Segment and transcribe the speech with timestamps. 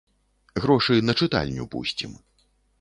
[0.63, 2.19] Грошы на чытальню пусцім.